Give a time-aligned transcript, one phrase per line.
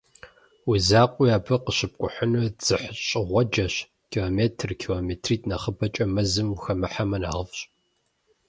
[0.69, 3.75] Уи закъуэуи абы къыщыпкӀухьыну дзыхьщӀыгъуэджэщ:
[4.11, 7.59] километр, километритӀ нэхъыбэкӀэ мэзым ухэмыхьэмэ нэхъыфӀщ.